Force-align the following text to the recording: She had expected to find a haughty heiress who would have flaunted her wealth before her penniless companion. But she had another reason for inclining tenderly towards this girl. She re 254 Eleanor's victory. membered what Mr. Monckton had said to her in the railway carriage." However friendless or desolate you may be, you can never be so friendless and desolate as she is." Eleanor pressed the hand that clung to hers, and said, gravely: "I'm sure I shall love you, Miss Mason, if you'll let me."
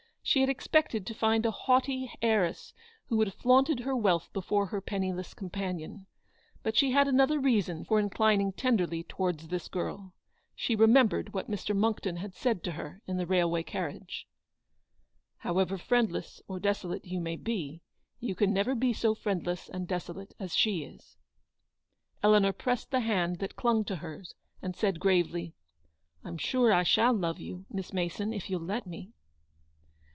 She 0.23 0.41
had 0.41 0.49
expected 0.49 1.05
to 1.07 1.15
find 1.15 1.45
a 1.45 1.51
haughty 1.51 2.13
heiress 2.21 2.73
who 3.07 3.17
would 3.17 3.27
have 3.27 3.33
flaunted 3.35 3.79
her 3.81 3.95
wealth 3.95 4.29
before 4.31 4.67
her 4.67 4.79
penniless 4.79 5.33
companion. 5.33 6.05
But 6.61 6.77
she 6.77 6.91
had 6.91 7.07
another 7.07 7.39
reason 7.39 7.83
for 7.83 7.99
inclining 7.99 8.53
tenderly 8.53 9.03
towards 9.03 9.47
this 9.47 9.67
girl. 9.67 10.13
She 10.55 10.75
re 10.75 10.85
254 10.85 10.85
Eleanor's 10.85 11.25
victory. 11.33 11.33
membered 11.33 11.33
what 11.33 11.49
Mr. 11.49 11.77
Monckton 11.81 12.17
had 12.17 12.35
said 12.35 12.63
to 12.63 12.73
her 12.73 13.01
in 13.07 13.17
the 13.17 13.25
railway 13.25 13.63
carriage." 13.63 14.27
However 15.39 15.77
friendless 15.79 16.39
or 16.47 16.59
desolate 16.59 17.03
you 17.03 17.19
may 17.19 17.35
be, 17.35 17.81
you 18.19 18.35
can 18.35 18.53
never 18.53 18.75
be 18.75 18.93
so 18.93 19.15
friendless 19.15 19.69
and 19.69 19.87
desolate 19.87 20.35
as 20.39 20.55
she 20.55 20.83
is." 20.83 21.17
Eleanor 22.23 22.53
pressed 22.53 22.91
the 22.91 23.01
hand 23.01 23.39
that 23.39 23.57
clung 23.57 23.83
to 23.85 23.97
hers, 23.97 24.35
and 24.61 24.75
said, 24.75 24.99
gravely: 24.99 25.55
"I'm 26.23 26.37
sure 26.37 26.71
I 26.71 26.83
shall 26.83 27.11
love 27.13 27.39
you, 27.39 27.65
Miss 27.71 27.91
Mason, 27.91 28.31
if 28.31 28.49
you'll 28.51 28.61
let 28.61 28.85
me." 28.85 29.11